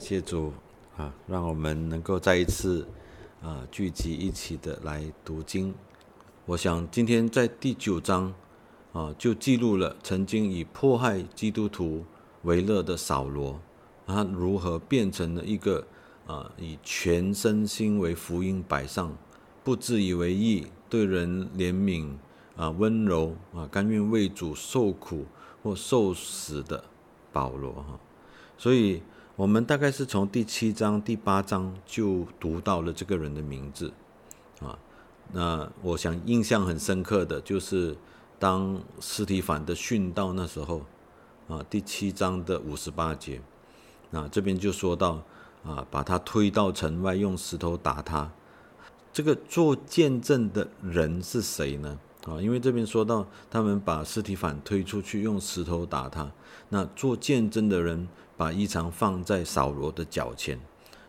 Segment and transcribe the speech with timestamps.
[0.00, 0.50] 谢主
[0.96, 2.88] 啊，让我们能够再一次
[3.42, 5.74] 啊聚集一起的来读经。
[6.46, 8.32] 我想今天在第九章
[8.94, 12.02] 啊，就记录了曾经以迫害基督徒
[12.42, 13.60] 为乐的扫罗，
[14.06, 15.86] 他如何变成了一个
[16.26, 19.14] 啊以全身心为福音摆上，
[19.62, 22.16] 不自以为意，对人怜悯
[22.56, 25.26] 啊温柔啊，甘愿为主受苦
[25.62, 26.82] 或受死的
[27.30, 28.00] 保罗哈。
[28.56, 29.02] 所以，
[29.40, 33.90] 我们大概是从第七章、第八章就读到了这个人的名字，
[34.60, 34.78] 啊，
[35.32, 37.96] 那我想印象很深刻的就是
[38.38, 40.82] 当斯提凡的殉道那时候，
[41.48, 43.40] 啊，第七章的五十八节，
[44.12, 45.22] 啊，这边就说到，
[45.64, 48.30] 啊，把他推到城外，用石头打他。
[49.10, 51.98] 这个做见证的人是谁呢？
[52.26, 56.30] 啊，因为这边说到他们把斯提反推出去，用石头打他。
[56.68, 58.06] 那做见证的人。
[58.40, 60.58] 把衣裳放在扫罗的脚前，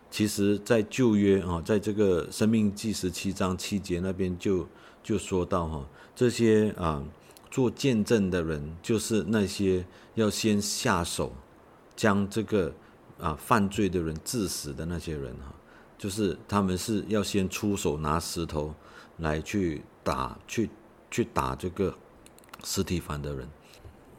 [0.09, 4.67] 其实，在旧约啊，在这个生命记十七章七节那边就
[5.01, 7.01] 就说到哈，这些啊
[7.49, 11.31] 做见证的人，就是那些要先下手
[11.95, 12.73] 将这个
[13.17, 15.55] 啊犯罪的人致死的那些人哈，
[15.97, 18.75] 就是他们是要先出手拿石头
[19.19, 20.69] 来去打去
[21.09, 21.95] 去打这个
[22.61, 23.47] 尸体凡的人。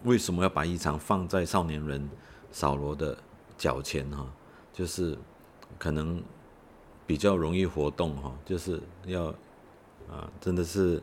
[0.04, 2.08] 为什么要把衣裳放在少年人？
[2.52, 3.16] 扫罗的
[3.56, 4.30] 脚前哈，
[4.72, 5.16] 就是
[5.78, 6.22] 可能
[7.06, 9.28] 比较容易活动哈，就是要
[10.10, 11.02] 啊，真的是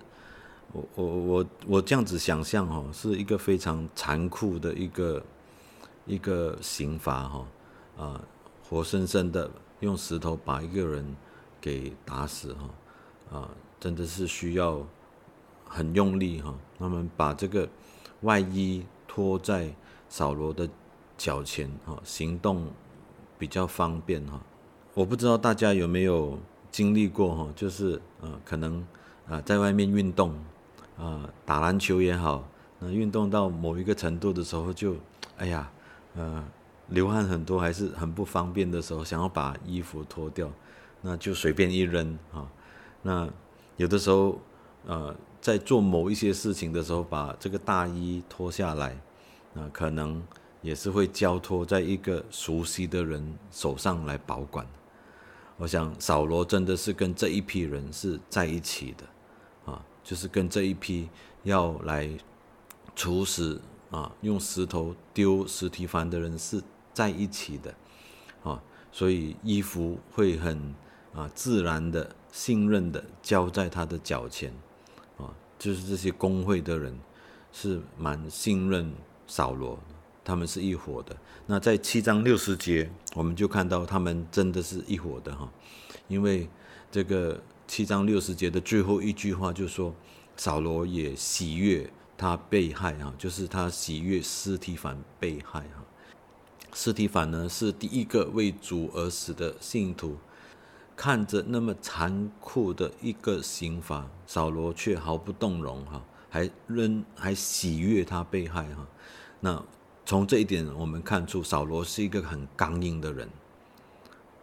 [0.72, 5.24] 我我我我这样子想象哈，是一个非常残酷的一个
[6.06, 7.48] 一个刑罚哈
[7.98, 8.22] 啊，
[8.70, 11.16] 活生生的用石头把一个人
[11.60, 14.86] 给打死哈啊，真的是需要
[15.66, 17.68] 很用力哈，他们把这个
[18.22, 19.74] 外衣拖在
[20.08, 20.70] 扫罗的。
[21.20, 22.66] 脚前哈，行动
[23.38, 24.42] 比较方便哈。
[24.94, 26.40] 我不知道大家有没有
[26.72, 28.88] 经历过哈，就是呃，可能
[29.28, 30.34] 啊，在外面运动
[30.98, 32.48] 啊，打篮球也好，
[32.80, 34.96] 那运动到某一个程度的时候，就
[35.36, 35.70] 哎呀，
[36.16, 36.42] 呃，
[36.88, 40.50] 流汗很多，还是很不方便的时候，想要把衣服脱掉，
[41.02, 42.50] 那就随便一扔啊。
[43.02, 43.30] 那
[43.76, 44.40] 有的时候
[44.86, 48.98] 呃，在做某一些事情的时候，把这个大衣脱下来，
[49.54, 50.24] 啊，可能。
[50.62, 54.66] 也是会交托在一个熟悉的人手上来保管。
[55.58, 61.10] 我想扫罗真的是跟这一批人是在一起的，啊，就是跟这一批
[61.44, 62.10] 要来
[62.96, 63.62] 处死
[63.92, 67.76] 啊，用石头丢石提凡的人是在一起的，
[68.44, 68.62] 啊，
[68.92, 70.74] 所以衣服会很
[71.14, 74.54] 啊自然的信任的交在他的脚前，
[75.18, 76.98] 啊，就是这些工会的人
[77.52, 78.94] 是蛮信任
[79.28, 79.78] 扫罗。
[80.30, 81.18] 他们是一伙的。
[81.48, 85.52] 那在七章六十节，我们就看到他们真的是一伙的哈。
[86.08, 86.48] 因为
[86.92, 89.92] 这个七章六十节的最后一句话就说，
[90.38, 95.84] 扫罗也喜悦他被害哈，就是他喜悦斯提凡被害哈。
[96.74, 100.16] 斯提凡呢是第一个为主而死的信徒，
[100.96, 108.88] 看着那么残酷的一个刑罚，扫罗却毫不动容哈，还仍还喜悦他被害哈。
[109.40, 109.64] 那
[110.10, 113.30] 从这一点，我们看出扫罗是一个很刚硬的人，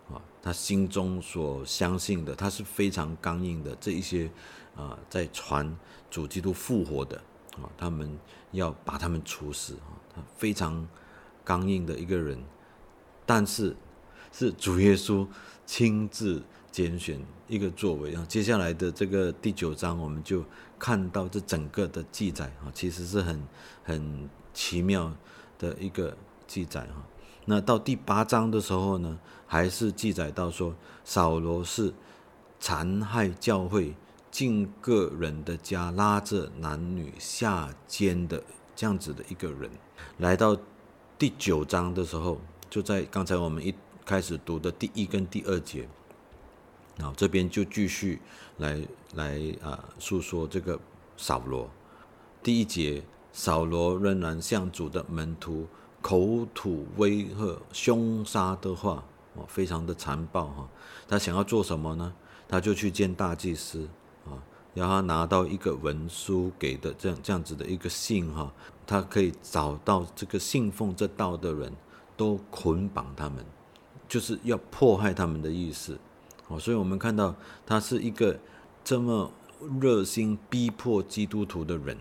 [0.09, 3.76] 啊，他心中所相信的，他是非常刚硬的。
[3.81, 4.31] 这一些
[4.76, 5.76] 啊，在传
[6.09, 7.16] 主基督复活的
[7.56, 8.16] 啊，他们
[8.53, 10.87] 要把他们处死啊，他非常
[11.44, 12.41] 刚硬的一个人。
[13.26, 13.75] 但是
[14.31, 15.26] 是主耶稣
[15.66, 16.41] 亲自
[16.71, 18.25] 拣选一个作为啊。
[18.28, 20.44] 接下来的这个第九章，我们就
[20.78, 23.43] 看到这整个的记载啊，其实是很
[23.82, 25.12] 很奇妙。
[25.59, 27.03] 的一个记载哈，
[27.44, 30.75] 那到第八章的时候呢，还是记载到说
[31.05, 31.93] 扫罗是
[32.61, 33.94] 残害教会，
[34.31, 38.43] 进个人的家，拉着男女下监的
[38.75, 39.71] 这样子的一个人。
[40.19, 40.56] 来到
[41.19, 43.75] 第九章的时候，就在刚才我们一
[44.05, 45.88] 开始读的第一跟第二节，
[46.97, 48.20] 然后这边就继续
[48.58, 48.81] 来
[49.14, 50.79] 来啊诉说这个
[51.17, 51.70] 扫罗
[52.43, 53.03] 第一节。
[53.37, 55.67] 扫罗仍然向主的门徒
[56.00, 59.05] 口吐威吓、凶杀的话，
[59.35, 60.67] 哦，非常的残暴哈。
[61.06, 62.15] 他想要做什么呢？
[62.49, 63.87] 他就去见大祭司
[64.25, 64.41] 啊，
[64.73, 68.50] 让他拿到一个文书给的这样这样子的一个信哈，
[68.87, 71.71] 他可以找到这个信奉这道的人
[72.17, 73.44] 都捆绑他们，
[74.09, 75.99] 就是要迫害他们的意思。
[76.49, 77.35] 哦，所以我们看到
[77.67, 78.41] 他是一个
[78.82, 79.31] 这么
[79.79, 81.99] 热心逼迫基督徒的人。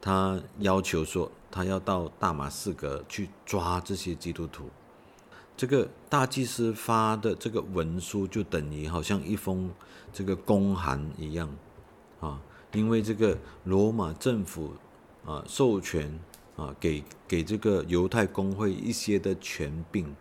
[0.00, 4.70] 他要求说，他要到大马士革去抓这些基督徒。
[5.56, 9.70] 这个大祭司发的这个文书就等于好像一封
[10.10, 11.54] 这个公函一样
[12.18, 12.40] 啊，
[12.72, 14.72] 因为这个罗马政府
[15.26, 16.18] 啊授权
[16.56, 20.16] 啊给给这个犹太公会一些的权柄，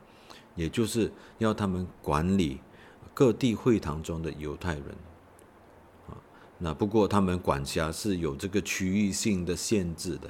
[0.56, 2.60] 也就是要他们管理
[3.14, 4.84] 各地会堂中的犹太人。
[6.60, 10.30] 那不过他们管辖是有这个区域性的限制的。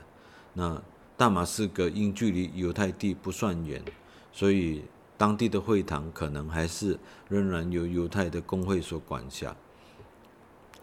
[0.53, 0.81] 那
[1.17, 3.83] 大马士革因距离犹太地不算远，
[4.31, 4.83] 所以。
[5.19, 6.97] 当地的会堂可能还是
[7.27, 9.53] 仍然由犹太的工会所管辖。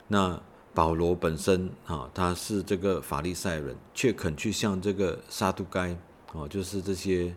[0.09, 0.39] 那
[0.75, 5.97] 保罗本身啊，他是这个法利赛人，却肯去向这个撒都该
[6.35, 7.35] 哦，就是这些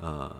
[0.00, 0.36] 呃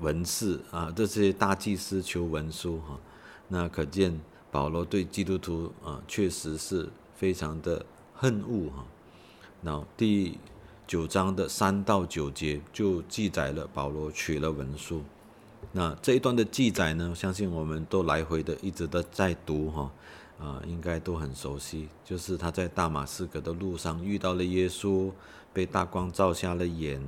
[0.00, 2.98] 文士啊，这些大祭司求文书哈。
[3.46, 4.18] 那可见
[4.50, 8.84] 保罗对基督徒啊，确实是非常的恨恶哈。
[9.60, 10.38] 那第
[10.86, 15.02] 九章的三到九节就记载了保罗取了文书。
[15.72, 19.92] 那这一段的记载呢，相信我们都来回的一直都在读哈，
[20.40, 21.88] 啊，应该都很熟悉。
[22.04, 25.12] 就是他在大马士革的路上遇到了耶稣，
[25.52, 27.00] 被大光照瞎了眼，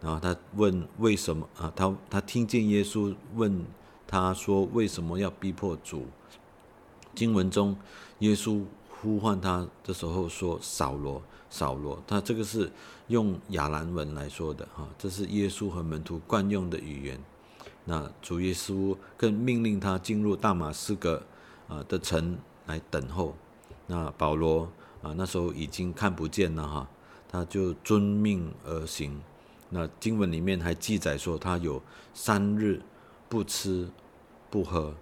[0.00, 1.72] 然后他问为什么啊？
[1.76, 3.64] 他他听见耶稣问
[4.08, 6.06] 他说为什么要逼迫主？
[7.14, 7.76] 经文中
[8.20, 12.02] 耶稣呼唤他的时候说扫罗，扫罗。
[12.06, 12.70] 他这个是
[13.08, 17.20] 用亚兰文来说的哈，这是耶稣和门徒惯用的语言。
[17.84, 21.22] 那主耶稣更命令他进入大马士革
[21.66, 23.34] 啊的城来等候。
[23.86, 24.70] 那保罗
[25.02, 26.88] 啊那时候已经看不见了哈，
[27.28, 29.20] 他就遵命而行。
[29.70, 31.80] 那经文里面还记载说他有
[32.12, 32.82] 三日
[33.28, 33.88] 不吃
[34.50, 34.94] 不喝。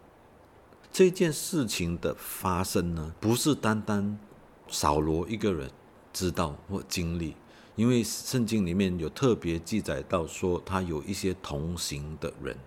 [0.99, 4.19] 这件事情的发生呢，不是单单
[4.67, 5.71] 扫罗一个人
[6.12, 7.37] 知道或经历，
[7.77, 12.59] 因为圣经里面有特别记载到说他有一些同行的人。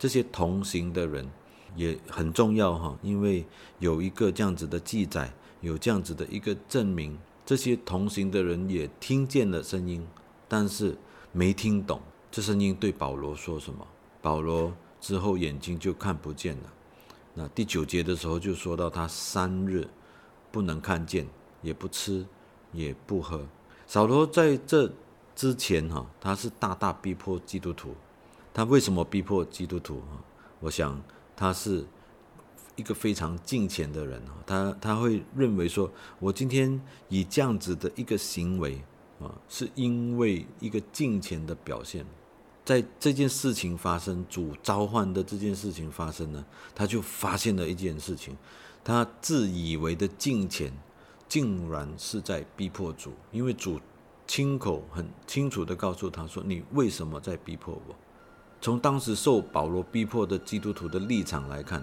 [0.00, 1.30] 这些同行的人
[1.76, 3.46] 也很重要哈，因为
[3.78, 10.04] 有一个这样子的记载，有这样子的一个证明，这些同行的人也听见了声音，
[10.48, 10.98] 但是
[11.30, 12.00] 没听懂
[12.32, 13.86] 这声音对保罗说什么。
[14.20, 16.72] 保罗之后眼睛就看不见了。
[17.38, 19.86] 那第九节的时候就说到他三日
[20.50, 21.28] 不能看见，
[21.60, 22.24] 也不吃，
[22.72, 23.46] 也不喝。
[23.86, 24.90] 扫罗在这
[25.34, 27.94] 之前哈，他是大大逼迫基督徒。
[28.54, 30.16] 他为什么逼迫基督徒啊？
[30.60, 30.98] 我想
[31.36, 31.84] 他是
[32.74, 36.80] 一个非常敬虔的人啊，他他会认为说，我今天
[37.10, 38.82] 以这样子的一个行为
[39.20, 42.06] 啊，是因为一个敬虔的表现。
[42.66, 48.36] 在这件事情发生，主召唤的这件事情发生呢，他就发现了一件事情，
[48.82, 50.72] 他自以为的敬虔，
[51.28, 53.80] 竟然是在逼迫主，因为主
[54.26, 57.94] 亲口很清楚的告诉他说：“你为什么在逼迫我？”
[58.60, 61.80] 从当时受保罗逼迫的基督徒的立场来看，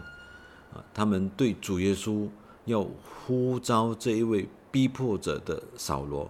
[0.74, 2.28] 啊，他们对主耶稣
[2.66, 2.86] 要
[3.26, 6.30] 呼召这一位逼迫者的扫罗，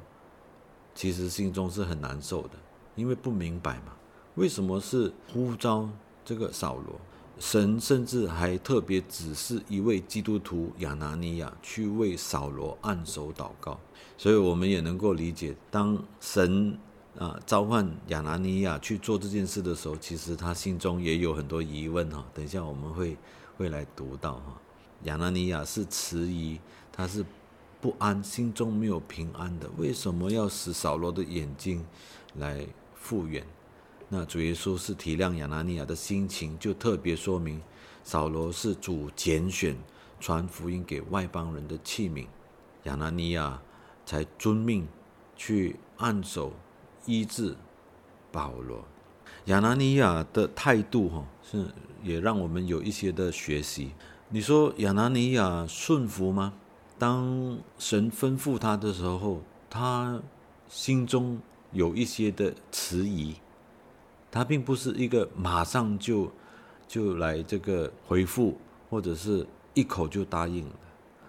[0.94, 2.52] 其实心中是很难受的，
[2.96, 3.94] 因为不明白嘛，
[4.36, 5.90] 为什么是呼召
[6.26, 7.00] 这个扫罗？
[7.40, 13.80] 神甚至还特别指示一位基督徒亚拿尼亚去为扫罗按手祷告，
[14.18, 16.78] 所以我们也能够理解，当神。
[17.20, 22.26] 啊，召唤亚拿尼亚去做这件事的时候，其实他心中也有很多疑问哈。
[22.34, 23.16] 等一下我们会
[23.56, 24.60] 会来读到哈，
[25.04, 26.60] 亚拿尼亚是迟疑，
[26.92, 27.24] 他是
[27.80, 29.70] 不安，心中没有平安的。
[29.78, 31.86] 为什么要使扫罗的眼睛
[32.38, 33.46] 来复原？
[34.16, 37.60] 那主耶稣是体谅亚拿尼亚的心情，就特别说明
[38.04, 39.76] 扫罗是主拣选
[40.20, 42.28] 传福音给外邦人的器皿，
[42.84, 43.60] 亚拿尼亚
[44.06, 44.88] 才遵命
[45.36, 46.54] 去按手。
[47.06, 47.58] 医治
[48.32, 48.86] 保罗，
[49.46, 51.66] 亚拿尼亚的态度哈是
[52.04, 53.94] 也让我们有一些的学习。
[54.30, 56.54] 你说亚拿尼亚顺服吗？
[56.98, 60.22] 当神吩咐他的时候，他
[60.70, 61.40] 心中
[61.74, 63.36] 有一些的迟疑，
[64.34, 66.32] 他并不是一个马上就
[66.88, 68.58] 就来这个回复，
[68.90, 70.66] 或者是一口就答应。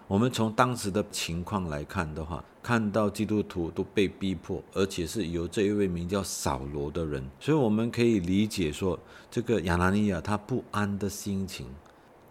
[0.07, 11.67] 我们从当时的情况来看的话，看到基督徒都被逼迫，而且是由这一位名叫扫罗的人，所以我们可以理解说，这个亚拿尼亚他不安的心情。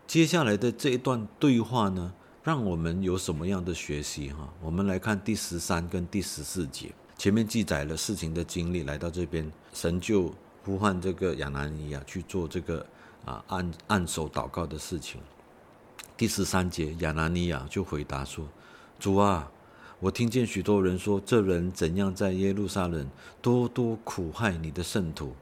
[0.08, 2.12] 接下来的这一段对话呢，
[2.42, 4.52] 让我们有什么样的学习哈？
[4.60, 10.32] 我们来看第十三跟第十四节，前面记载了事情的经历，来到这边，神就
[10.64, 12.84] 呼唤这个亚拿尼亚去做这个
[13.24, 15.20] 啊按按手祷告的事情。
[16.16, 18.48] 第十三节，亚拿尼亚就回答说
[18.98, 19.50] ：“主啊，
[20.00, 23.08] 我听见许多人说，这人怎样在耶路撒冷
[23.42, 25.34] 多多苦害你的圣徒。”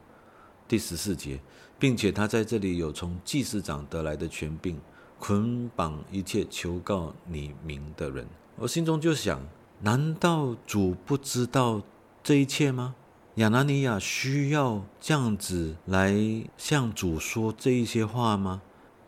[0.67, 1.39] 第十四节，
[1.77, 4.79] 并且他在这里有从祭司长得来的权柄，
[5.19, 8.27] 捆绑一切求告你名的人。
[8.55, 9.39] 我心中就想：
[9.81, 11.81] 难道主不知道
[12.23, 12.95] 这一切吗？
[13.35, 16.15] 亚拿尼亚需要这样子来
[16.57, 18.61] 向主说这一些话吗？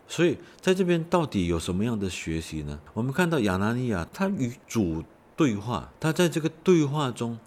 [0.08, 2.80] 所以在这边到底有什么样的学习呢？
[2.94, 5.04] 我们看到亚拿尼亚他与主
[5.36, 7.38] 对话，他在这个对话中。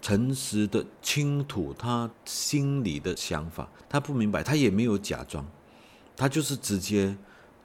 [0.00, 5.44] 诚实的倾吐他心里的想法，他不明白，他也没有假装，
[6.16, 7.16] 他就是直接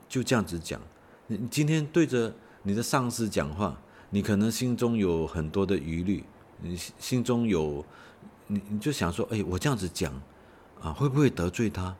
[0.08, 0.80] 就这样子讲。
[1.28, 6.24] 你今天对着你的上司讲话，你可能心中有很多的疑虑，
[6.60, 7.84] 你心中有
[8.46, 10.12] 你你就想说，哎，我这样子讲
[10.80, 11.96] 啊，会不会得罪他？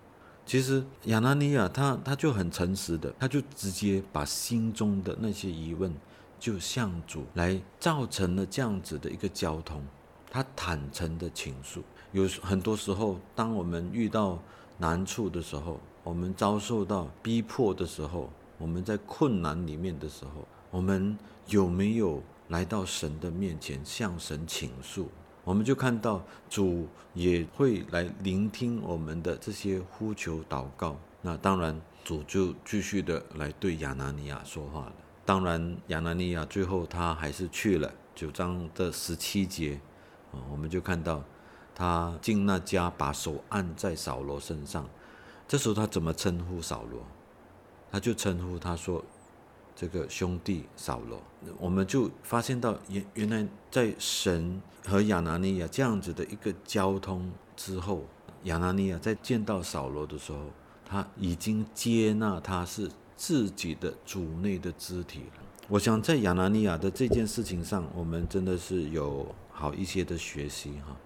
[0.47, 5.91] 其实亚拿尼亚他他就很诚实的，他就直接把心中的那些疑问
[6.39, 9.83] 就向主来造成了这样子的一个交通。
[10.31, 11.83] 他坦诚的倾诉，
[12.13, 14.39] 有很多时候，当我们遇到
[14.77, 25.09] 难处的时候，我们遭受到逼迫的时候，我们在困难里面的时候，我们有没有来到神的面前向神倾诉？
[25.45, 30.97] 我们就看到主也会来聆听我们的这些呼求祷告。
[31.21, 34.93] 那当然，主就继续的来对亚拿尼亚说话了。
[35.25, 39.81] 当然，亚拿尼亚最后他还是去了九章的十七节。
[40.33, 41.23] 啊我们就看到
[41.75, 44.89] 他进那家，把手按在扫罗身上。
[45.47, 47.03] 这时候他怎么称呼扫罗？
[47.93, 49.05] 他就称呼他说
[49.75, 51.21] ：“这个兄弟扫罗。”
[51.59, 58.05] 我们就发现到原原来在神和亚拿尼亚这样子的一个交通之后，
[58.45, 60.41] 亚拿尼亚在见到扫罗的时候，
[60.85, 65.43] 他已经接纳他是自己的主内的肢体了。
[65.69, 69.35] 我想在亚拿尼亚的这件事情上，我们真的是有。
[69.57, 70.97] 好一些的学习哈，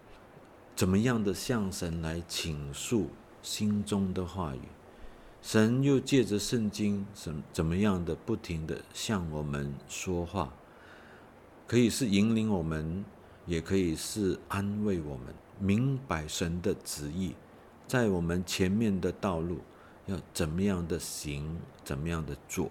[0.75, 3.11] 怎么样的向神来倾诉
[3.43, 4.63] 心中的话语？
[5.41, 10.53] 神又借着圣经怎怎么样的不停的向我们说话？
[11.67, 13.05] 可以是引领我们，
[13.47, 17.35] 也可以是安慰我们，明白神的旨意，
[17.87, 19.59] 在我们前面的道路
[20.07, 22.71] 要怎么样的行，怎么样的做？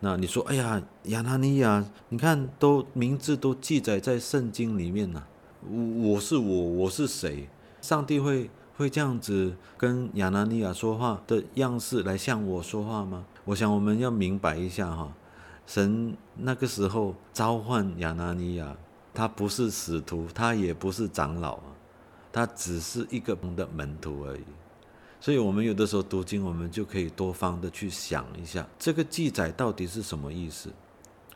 [0.00, 5.24] 那你说，哎呀，亚拿尼亚，你看都名字都记载在圣经里面呢。
[5.62, 7.48] 我是我，我是谁？
[7.80, 13.26] 上帝会会这样子跟亚拿尼亚说话的样式来向我说话吗？
[13.44, 15.12] 我想我们要明白一下哈，
[15.66, 18.74] 神那个时候召唤亚拿尼亚，
[19.12, 21.76] 他不是使徒，他也不是长老啊，
[22.32, 24.44] 他只是一个的门徒而已。
[25.20, 30.70] 所以，我们有的时候读经，我们就可以多方的去想一下，这个记载到底是什么意思？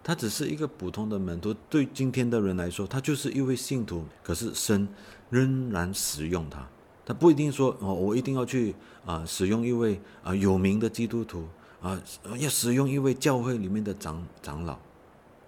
[0.02, 4.02] 他只是一个普通的门徒，对今天的人来说，他就是一位信徒。
[4.22, 4.88] 可是神
[5.28, 6.66] 仍然使用他，
[7.04, 11.46] 他不一定说哦，我一定要去啊，使用一位啊有名的基督徒
[11.80, 12.00] 啊，
[12.38, 14.74] 要使用一位教会里面的长长老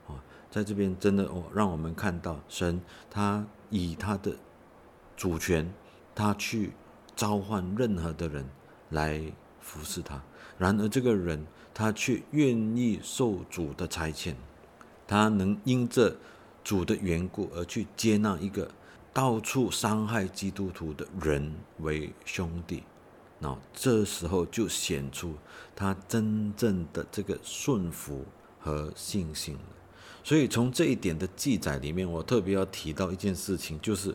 [0.06, 4.36] 啊，在这边真的哦，让我们看到神他以他的
[5.16, 5.72] 主权，
[6.14, 6.72] 他去。
[7.16, 8.44] 召唤任何的人
[8.90, 9.18] 来
[9.58, 10.22] 服侍他，
[10.58, 14.34] 然而这个人他却愿意受主的差遣，
[15.06, 16.14] 他能因着
[16.62, 18.70] 主的缘故而去接纳一个
[19.16, 22.82] 到处伤害基督徒的人为兄弟，
[23.38, 25.32] 那这时候就显出
[25.74, 28.26] 他真正的这个顺服
[28.60, 29.60] 和信心了。
[30.22, 34.14] 所以从这一点的记载里面，我特别要提到一件事情，就是。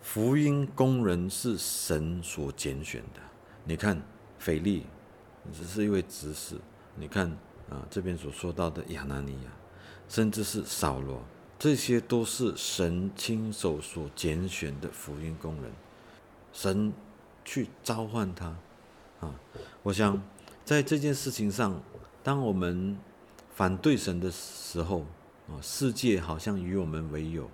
[0.00, 3.20] 福音工人是神所拣选的。
[3.64, 4.00] 你看，
[4.38, 4.86] 腓力
[5.52, 6.56] 只是一位执事；
[6.96, 7.28] 你看
[7.68, 9.50] 啊，这边所说到的亚拿尼亚，
[10.08, 11.22] 甚至是扫罗，
[11.58, 15.72] 这些都是神亲手所拣选的福音工人。
[16.52, 16.92] 神
[17.44, 18.56] 去召唤他
[19.20, 19.34] 啊！
[19.82, 20.22] 我想
[20.64, 21.82] 在这件事情上，
[22.22, 22.96] 当我们
[23.54, 25.00] 反对神的时候
[25.48, 27.44] 啊，世界好像与我们为友；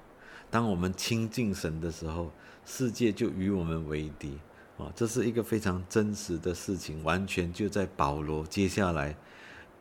[0.50, 2.30] 当我们亲近神的时候，
[2.66, 4.38] 世界就与我们为敌
[4.76, 4.92] 啊！
[4.94, 9.16] 这是一个非常真实的事情，完全就在保罗接下来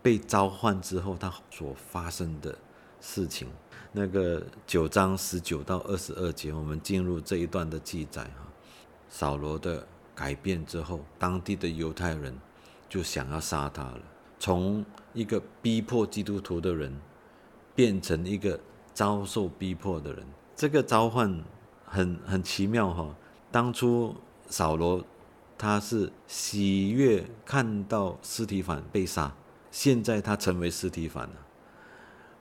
[0.02, 2.58] 被召唤之后，他所发生的
[3.04, 3.50] 事情。
[3.92, 8.48] 那个九章十九到二十二节，我们进入这一段的记载哈。
[9.10, 12.34] 扫罗的改变之后，当地的犹太人
[12.88, 14.02] 就想要杀他了，
[14.40, 14.84] 从
[15.14, 16.98] 一个逼迫基督徒的人，
[17.76, 18.58] 变成一个
[18.94, 20.26] 遭受逼迫的人。
[20.56, 21.44] 这个召唤。
[21.86, 23.16] 很很奇妙哈！
[23.52, 24.16] 当初
[24.48, 25.06] 扫罗
[25.60, 29.32] 他是喜悦看到尸体反被杀，
[29.70, 31.36] 现在他成为尸体反了，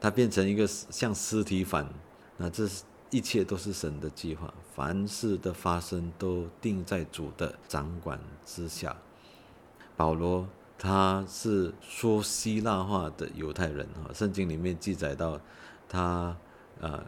[0.03, 1.89] 他变成一个像尸体反，
[2.37, 2.69] 那这
[3.11, 8.97] 一切都是神的计划，凡事的发生都定在主的掌管之下。
[9.97, 15.41] 保罗他是说希腊话的犹太人哈，圣经里面记载到
[15.89, 16.37] 他
[16.81, 17.07] 呃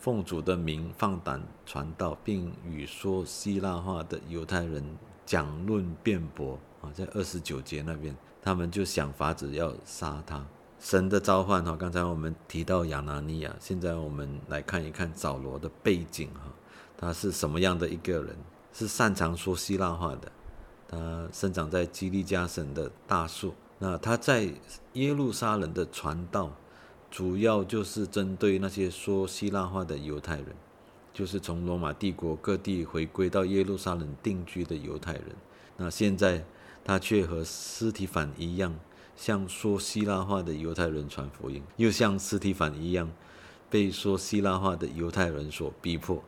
[0.00, 4.84] 奉主的名放胆传道，并与说希腊话的犹太人
[5.24, 10.44] 讲论辩驳啊，在二十九节那边，他们就想法子要杀他。
[10.84, 16.52] 神的召唤哈，刚才我们提到亚拿尼亚，现在我们来看一看扫罗的背景哈，
[16.98, 18.36] 他是什么样的一个人？
[18.74, 20.30] 是擅长说希腊话的，
[20.86, 23.54] 他生长在基利加省的大树。
[23.78, 24.46] 那他在
[24.92, 26.52] 耶路撒冷的传道，
[27.10, 30.48] 主要就是针对那些说希腊话的犹太人，
[31.14, 35.34] 就是从罗马帝国各地回归到耶路撒冷定居的犹太人。
[35.78, 36.44] 那现在
[36.84, 38.78] 他却和斯提凡一样。
[39.16, 43.10] 像说希腊话的犹太人传福音，又像斯提凡一样
[43.70, 46.22] 被说希腊话的犹太人所逼迫。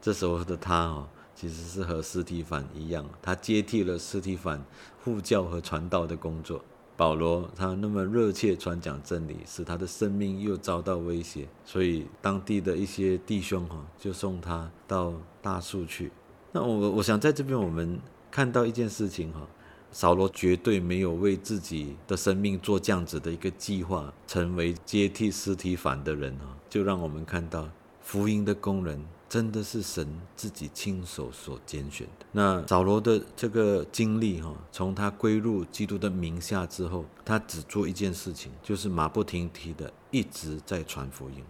[0.00, 4.64] 这时候的他哦，其实是和斯提凡一样，他接替了斯提凡
[5.02, 6.62] 护教和传道的工作。
[6.96, 15.12] 保罗他那么热切传讲真理，使他的生命又遭到威胁，所以当地的一些弟兄哈就送他到
[15.42, 16.10] 大树去。
[16.52, 17.98] 那我我想在这边我们
[18.30, 19.46] 看到一件事情哈。
[19.92, 26.52] 扫罗绝对没有为自己的生命做这样子的一个计划，成为接替尸体反的人啊！
[26.68, 27.70] 就让我们看到
[28.02, 32.26] 福音的工人真的是神自己亲手所拣选的。
[32.32, 41.42] 那扫罗的这个经历哈，从他归入基督的名下之后，他只做一件事情，就是马不停蹄的一直在传福音。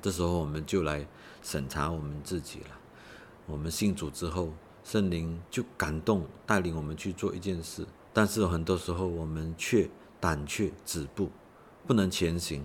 [0.00, 1.06] 这时候我们就来
[1.42, 2.78] 审查我们自己了。
[3.44, 4.50] 我们信主之后。
[4.86, 9.90] 圣灵就感动带领我们去做一件事，但是很多时候我们却
[10.20, 11.28] 胆怯止步，
[11.88, 12.64] 不能前行，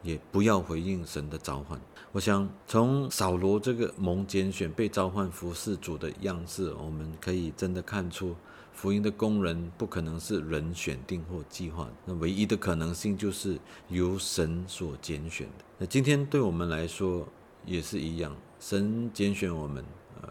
[0.00, 1.80] 也不要回应神的召唤。
[2.12, 8.36] 我想从扫罗这个蒙拣选被召唤服侍主的样式，我们可以真的看出
[8.72, 15.64] 福音的工人不可能是人选定或计划，那唯一的可能性就是由神所拣选的。
[15.78, 17.26] 那今天对我们来说
[17.66, 19.84] 也是一样，神拣选我们。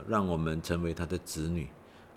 [0.07, 1.67] 让我们成为他的子女，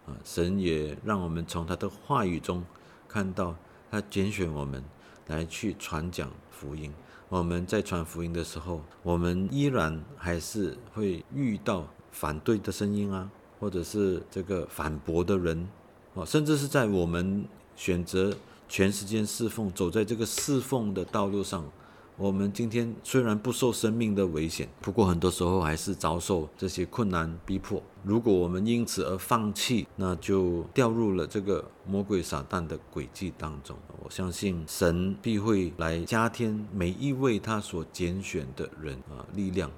[0.07, 2.65] 啊，神也让我们从他的话语中
[3.09, 3.55] 看到
[3.91, 4.83] 他拣选我们
[5.27, 6.93] 来去传讲福音。
[7.29, 15.69] 我们在传福音的时候，我们依然还是会遇到反对的声音啊，或者是这个反驳的人，
[16.15, 17.45] 啊，甚至是在我们
[17.77, 18.35] 选择
[18.69, 21.65] 全时间侍奉，走在这个侍奉的道路上。
[22.21, 27.83] 我们今天虽然不受生命的危险，不过很多时候还是遭受这些困难逼迫。
[28.05, 33.75] 如果我们因此而放弃，那就掉入了这个魔鬼撒旦的诡计当中。
[34.05, 39.71] 我相信神必会来加添每一位他所拣选的人啊力量。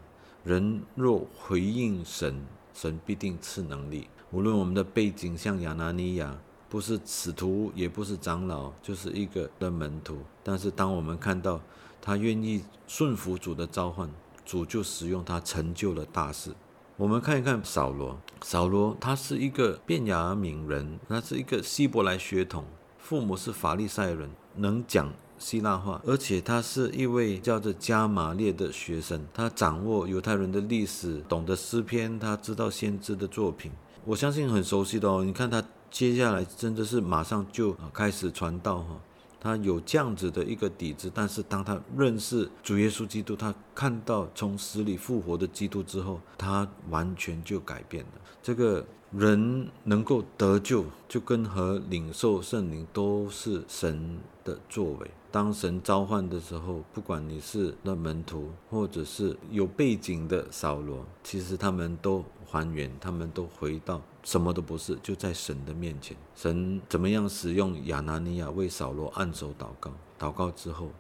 [0.42, 4.08] 人若回应神，神必定赐能力。
[4.32, 6.36] 无论我们的背景像亚拿尼亚，
[6.68, 10.18] 不是使徒，也不是长老，就是一个的门徒。
[10.42, 11.60] 但是当我们看到，
[12.02, 14.10] 他愿意顺服主的召唤，
[14.44, 16.52] 主就使用他成就了大事。
[16.96, 22.64] 我们看一看扫罗，扫罗他是一个便雅悯人，他是一个希伯来血统，
[22.98, 33.72] 父母是法利赛人，能讲希腊话，而且他是一位叫做加马列的学生，他掌握犹太人的历史，懂得诗篇，他知道先知的作品，
[34.04, 35.24] 我相信很熟悉的哦。
[35.24, 39.00] 你看他接下来真的是马上就开始传道哈。
[39.42, 48.10] 他有这样子的一个底子，但是当他认识主耶稣基督，他看到从死里复活的基督之后，他完全就改变了。
[48.40, 55.10] 这个人能够得救，就跟和领受圣灵都是神的作为。
[55.32, 64.00] 当神召唤的时候，不管你是那门徒，或者是有背景的扫罗，其实他们都还原，他们都回到。
[64.22, 66.16] 什么都不是，就在神的面前。
[66.34, 69.92] 神怎么样使用亚拿尼亚为扫罗按手祷告？
[70.18, 70.90] 祷告之后，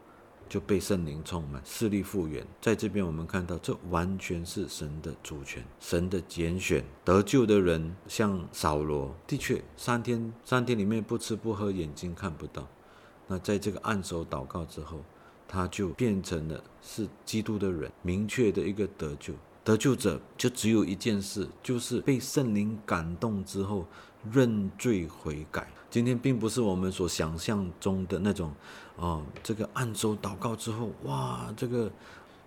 [0.48, 2.44] 就被圣灵充满，势力复原。
[2.60, 12.68] 在这边，我们看到这完全是神的主权，神的拣选得救的人，像扫罗，的确三天三天里面不吃不喝，眼睛看不到。
[13.28, 15.00] 那在这个按手祷告之后，
[15.46, 19.32] 他就变成了是基督的人，明确的一个得救。
[19.64, 23.86] 得救者就只有一件事，就是被圣灵感动之后
[24.32, 25.68] 认罪悔改。
[25.88, 28.52] 今天并不是我们所想象中的那种，
[28.96, 31.90] 哦，这个按手祷告之后，哇，这个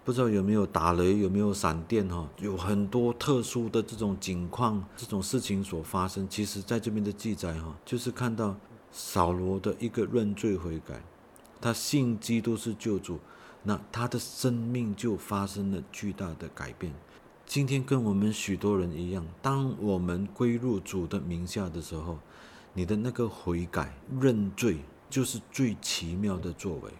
[0.04, 6.28] 不知道有没有打雷，有没有闪电哈，有很多特殊的这种情况，这种事情所发生。
[6.28, 8.56] 其实在这边的记载哈，就是看到
[8.92, 11.02] 扫罗的一个认罪悔改，
[11.62, 13.20] 他信基督是救主。
[13.66, 16.94] 那他的生命就发生了巨大的改变。
[17.46, 22.20] 今天跟我们许多人一样，当我们归入主的名下的时候，
[22.74, 24.78] 你的那个悔改、认罪，
[25.10, 26.92] 就是最奇妙的作为。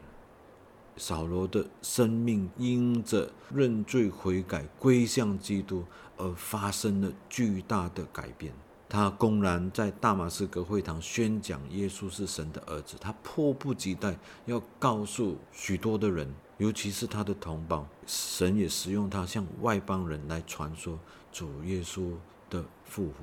[0.98, 5.84] 扫罗的生命因着认罪悔改、归向基督
[6.18, 8.54] 而发生了巨大的改变。
[8.88, 20.98] 他公然在大马士革会堂宣讲耶稣是神的儿子，他迫不及待要告诉许多的人，尤其是他的同胞，神也使用他向外邦人来传说
[21.32, 22.14] 主耶稣
[22.50, 23.14] 的复活。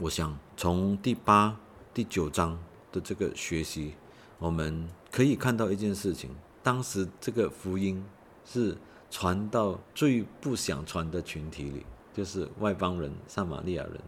[0.00, 1.56] 我想从第八、
[1.94, 2.58] 第九章
[2.90, 3.94] 的这个学习，
[4.38, 6.30] 我们可以看到一件事情。
[6.62, 8.04] 当时这个福音
[8.44, 8.76] 是
[9.10, 14.00] 传到最不想传的群体里，就是外邦人、撒玛利亚人，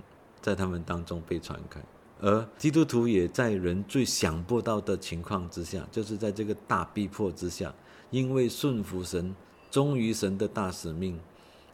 [0.42, 1.80] 在他们当中被传开。
[2.20, 7.74] 而基督徒也在人最想不到的情况之下，就是在这个大逼迫之下，
[8.10, 9.34] 因为顺服神、
[9.70, 11.18] 忠于神的大使命，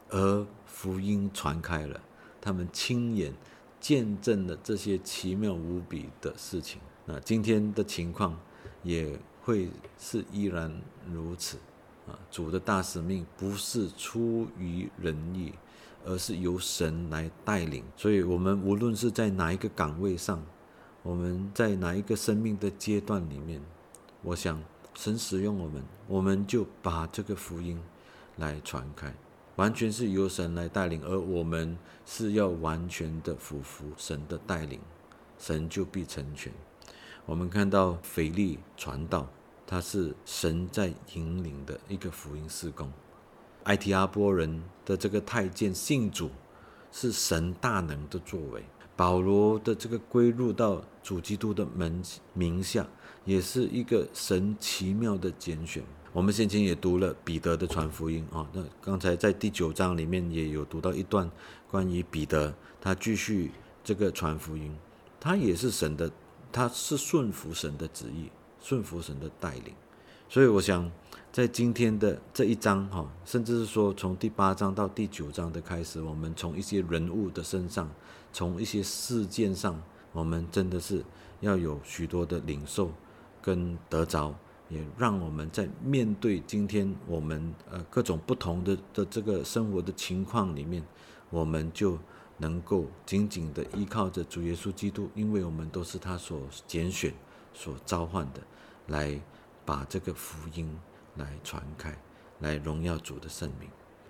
[0.09, 1.99] 而福音传开了。
[2.41, 3.33] 他们亲眼
[3.79, 6.79] 见证了这些奇妙无比的事情。
[7.05, 8.39] 那今天的情况
[8.83, 9.19] 也。
[9.47, 10.69] 会是依然
[11.09, 11.55] 如此
[12.05, 12.11] 啊！
[12.29, 15.53] 主的大使命不是出于人意，
[16.05, 17.83] 而是由神来带领。
[17.95, 20.43] 所以，我们无论是在哪一个岗位上，
[21.03, 23.61] 我们在哪一个生命的阶段里面，
[24.21, 24.61] 我想
[24.95, 27.79] 神使用我们，我们就把这个福音
[28.37, 29.13] 来传开，
[29.55, 34.79] 完全是由神来带领，而我们是要完全的服服神的带领，
[35.37, 36.51] 神就必成全。
[37.25, 39.27] 我们看到腓力传道。
[39.69, 42.89] 他是神在引领的一个福音事工，
[43.67, 46.29] 埃提阿波人的这个太监信主，
[46.91, 48.63] 是神大能的作为。
[48.95, 52.01] 保罗的这个归入到主基督的门
[52.33, 52.85] 名下，
[53.23, 55.83] 也是一个神奇妙的拣选。
[56.11, 61.29] 我们先前也读了彼得的传福音啊，那刚才在第九章里面也有读到一段
[61.69, 63.51] 关于彼得，他继续
[63.83, 64.75] 这个传福音，
[65.19, 66.11] 他也是神的，
[66.51, 68.29] 他是顺服神的旨意。
[68.59, 69.73] 顺服神的带领，
[70.27, 70.91] 所以我想，
[71.31, 77.87] 在今天的这一章哈，甚至是说从第八章到第九章的开始，我们从一些人物的身上，
[78.33, 79.79] 从一些事件上，
[80.13, 81.03] 我们真的是
[81.41, 82.91] 要有许多的领受
[83.39, 84.33] 跟得着，
[84.69, 90.83] 也让我们在面对今天我们呃各种不同的的这个生活的情况里面，
[91.29, 91.99] 我们就
[92.39, 97.13] 能够紧紧的依靠着主耶稣基督，因为我们都是他所拣选、
[97.53, 98.41] 所召唤的。
[98.87, 99.19] 来
[99.65, 100.65] 把这个福音
[101.17, 101.97] 来传开，
[102.39, 103.69] 来荣耀主的圣名。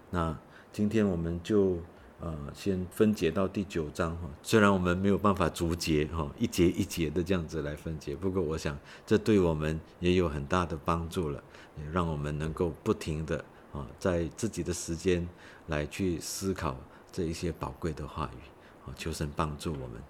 [0.10, 0.38] 那
[0.72, 1.78] 今天我们就
[2.20, 11.44] 呃先分解到第九章哈，虽然我们没有办法逐节哈一节一节的这样子来分解，不过我想这对我们也有很大的帮助了，
[11.78, 13.44] 也让我们能够不停的
[13.74, 15.28] 啊在自己的时间
[15.68, 16.76] 来去思考
[17.12, 20.02] 这一些宝贵的话语啊，求神帮助我们。